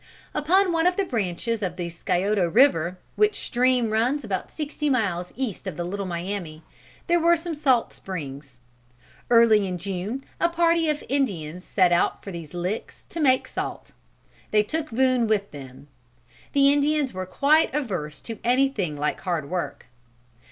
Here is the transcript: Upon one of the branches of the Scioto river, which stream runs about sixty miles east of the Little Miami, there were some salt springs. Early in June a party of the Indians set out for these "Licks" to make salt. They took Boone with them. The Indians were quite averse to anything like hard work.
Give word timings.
Upon 0.33 0.71
one 0.71 0.87
of 0.87 0.95
the 0.95 1.05
branches 1.05 1.61
of 1.61 1.75
the 1.75 1.87
Scioto 1.89 2.47
river, 2.49 2.97
which 3.15 3.35
stream 3.41 3.91
runs 3.91 4.23
about 4.23 4.51
sixty 4.51 4.89
miles 4.89 5.31
east 5.35 5.67
of 5.67 5.77
the 5.77 5.83
Little 5.83 6.07
Miami, 6.07 6.63
there 7.05 7.19
were 7.19 7.35
some 7.35 7.53
salt 7.53 7.93
springs. 7.93 8.59
Early 9.29 9.67
in 9.67 9.77
June 9.77 10.23
a 10.39 10.49
party 10.49 10.89
of 10.89 11.01
the 11.01 11.13
Indians 11.13 11.63
set 11.63 11.91
out 11.91 12.23
for 12.23 12.31
these 12.31 12.55
"Licks" 12.55 13.05
to 13.09 13.19
make 13.19 13.47
salt. 13.47 13.91
They 14.49 14.63
took 14.63 14.89
Boone 14.89 15.27
with 15.27 15.51
them. 15.51 15.87
The 16.53 16.73
Indians 16.73 17.13
were 17.13 17.27
quite 17.27 17.71
averse 17.71 18.21
to 18.21 18.39
anything 18.43 18.97
like 18.97 19.19
hard 19.21 19.51
work. 19.51 19.85